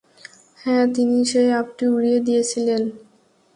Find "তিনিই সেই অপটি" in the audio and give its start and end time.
0.93-1.85